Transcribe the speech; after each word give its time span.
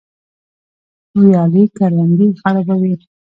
ویالې 1.19 1.63
کروندې 1.77 2.27
خړوبوي 2.39 2.93